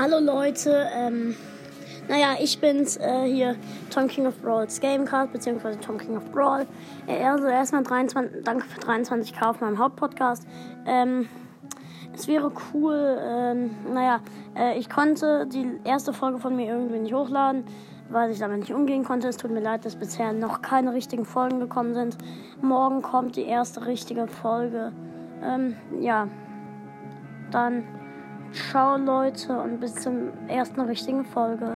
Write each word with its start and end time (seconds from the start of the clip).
Hallo 0.00 0.20
Leute, 0.20 0.86
ähm, 0.94 1.34
naja, 2.08 2.36
ich 2.40 2.60
bin's 2.60 2.96
äh, 2.98 3.24
hier, 3.24 3.56
Tom 3.90 4.06
King 4.06 4.28
of 4.28 4.40
Brawls 4.40 4.80
Gamecast, 4.80 5.32
beziehungsweise 5.32 5.80
Tom 5.80 5.98
King 5.98 6.16
of 6.16 6.30
Brawl. 6.30 6.68
Äh, 7.08 7.24
also 7.24 7.48
erstmal 7.48 7.82
23, 7.82 8.44
danke 8.44 8.64
für 8.64 8.80
23k 8.80 9.50
auf 9.50 9.60
meinem 9.60 9.76
Hauptpodcast. 9.76 10.46
Ähm, 10.86 11.28
es 12.14 12.28
wäre 12.28 12.52
cool, 12.72 13.18
ähm, 13.20 13.70
naja, 13.92 14.20
äh, 14.56 14.78
ich 14.78 14.88
konnte 14.88 15.48
die 15.48 15.80
erste 15.82 16.12
Folge 16.12 16.38
von 16.38 16.54
mir 16.54 16.66
irgendwie 16.66 17.00
nicht 17.00 17.12
hochladen, 17.12 17.64
weil 18.08 18.30
ich 18.30 18.38
damit 18.38 18.60
nicht 18.60 18.72
umgehen 18.72 19.02
konnte. 19.02 19.26
Es 19.26 19.36
tut 19.36 19.50
mir 19.50 19.62
leid, 19.62 19.84
dass 19.84 19.96
bisher 19.96 20.32
noch 20.32 20.62
keine 20.62 20.94
richtigen 20.94 21.24
Folgen 21.24 21.58
gekommen 21.58 21.94
sind. 21.94 22.16
Morgen 22.62 23.02
kommt 23.02 23.34
die 23.34 23.46
erste 23.46 23.84
richtige 23.84 24.28
Folge. 24.28 24.92
Ähm, 25.42 25.74
ja, 25.98 26.28
dann 27.50 27.82
ciao 28.52 28.96
Leute 28.96 29.58
und 29.58 29.80
bis 29.80 29.94
zum 29.94 30.30
ersten 30.48 30.80
richtigen 30.80 31.24
Folge. 31.24 31.66